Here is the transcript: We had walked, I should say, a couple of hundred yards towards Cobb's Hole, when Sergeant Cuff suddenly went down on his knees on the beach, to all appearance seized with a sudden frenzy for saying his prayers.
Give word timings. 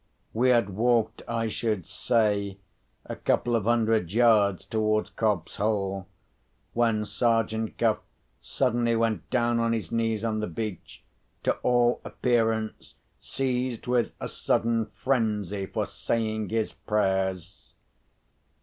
We 0.33 0.49
had 0.49 0.71
walked, 0.71 1.21
I 1.27 1.47
should 1.47 1.85
say, 1.85 2.57
a 3.05 3.15
couple 3.15 3.55
of 3.55 3.65
hundred 3.65 4.11
yards 4.11 4.65
towards 4.65 5.11
Cobb's 5.11 5.57
Hole, 5.57 6.07
when 6.73 7.05
Sergeant 7.05 7.77
Cuff 7.77 7.99
suddenly 8.41 8.95
went 8.95 9.29
down 9.29 9.59
on 9.59 9.73
his 9.73 9.91
knees 9.91 10.23
on 10.25 10.39
the 10.39 10.47
beach, 10.47 11.03
to 11.43 11.51
all 11.57 12.01
appearance 12.03 12.95
seized 13.19 13.85
with 13.85 14.15
a 14.19 14.27
sudden 14.27 14.87
frenzy 14.87 15.67
for 15.67 15.85
saying 15.85 16.49
his 16.49 16.73
prayers. 16.73 17.75